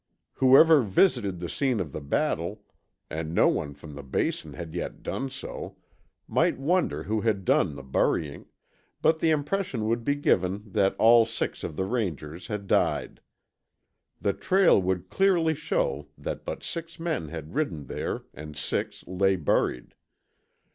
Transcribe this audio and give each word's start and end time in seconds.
Whoever 0.33 0.81
visited 0.81 1.39
the 1.39 1.47
scene 1.47 1.79
of 1.79 1.91
battle, 2.09 2.63
and 3.11 3.35
no 3.35 3.47
one 3.49 3.75
from 3.75 3.93
the 3.93 4.01
Basin 4.01 4.53
had 4.53 4.73
yet 4.73 5.03
done 5.03 5.29
so, 5.29 5.75
might 6.27 6.57
wonder 6.57 7.03
who 7.03 7.21
had 7.21 7.45
done 7.45 7.75
the 7.75 7.83
burying, 7.83 8.47
but 9.03 9.19
the 9.19 9.29
impression 9.29 9.87
would 9.87 10.03
be 10.03 10.15
given 10.15 10.63
that 10.71 10.95
all 10.97 11.23
six 11.27 11.63
of 11.63 11.75
the 11.75 11.85
Rangers 11.85 12.47
had 12.47 12.65
died. 12.65 13.21
The 14.19 14.33
trail 14.33 14.81
would 14.81 15.11
clearly 15.11 15.53
show 15.53 16.07
that 16.17 16.45
but 16.45 16.63
six 16.63 16.99
men 16.99 17.27
had 17.27 17.53
ridden 17.53 17.85
there 17.85 18.23
and 18.33 18.57
six 18.57 19.05
lay 19.05 19.35
buried. 19.35 19.93